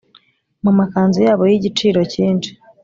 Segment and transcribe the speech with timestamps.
[0.63, 2.51] mu makanzu yabo y’igiciro cyinshi